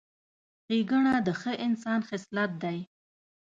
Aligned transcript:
ښېګڼه 0.65 1.13
د 1.25 1.29
ښه 1.39 1.53
انسان 1.65 1.99
خصلت 2.09 2.51
دی. 2.63 2.77